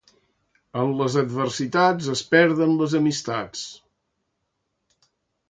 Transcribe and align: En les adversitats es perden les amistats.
En 0.83 0.93
les 1.01 1.17
adversitats 1.21 2.07
es 2.15 2.23
perden 2.33 2.75
les 2.81 2.97
amistats. 3.01 3.67